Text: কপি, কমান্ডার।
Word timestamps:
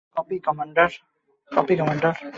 কপি, 0.15 0.37
কমান্ডার। 1.79 2.13